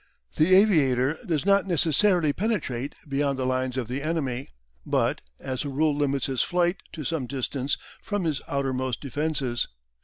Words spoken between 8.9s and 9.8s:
defences.